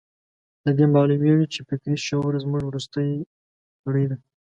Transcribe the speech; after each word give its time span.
له 0.65 0.71
دې 0.77 0.85
معلومېږي 0.95 1.47
چې 1.53 1.59
فکري 1.69 1.97
شعور 2.07 2.33
زموږ 2.43 2.63
وروستۍ 2.65 3.09
کړۍ 3.83 4.05
ده. 4.09 4.17